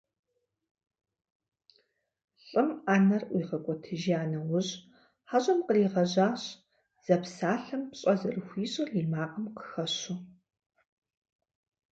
[2.47, 4.71] Лӏым Ӏэнэр ӀуигъэкӀуэтыжа нэужь
[5.29, 6.41] хьэщӏэм къригъэжьащ,
[7.05, 10.17] зэпсалъэм пщӀэ зэрыхуищӀыр и макъым къыхэщу.